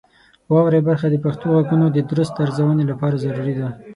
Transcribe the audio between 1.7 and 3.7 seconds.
د درست ارزونې لپاره ضروري ده.